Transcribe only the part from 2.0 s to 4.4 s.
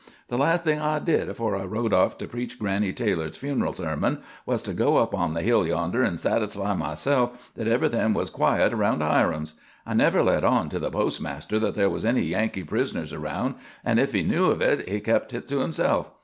to preach Granny Taylor's funeral sermon